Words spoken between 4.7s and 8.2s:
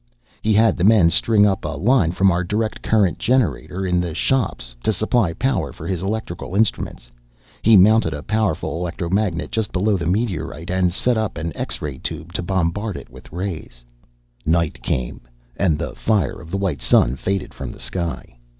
to supply power for his electrical instruments. He mounted